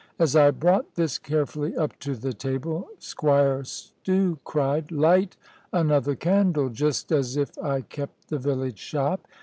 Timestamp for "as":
0.17-0.35, 7.11-7.37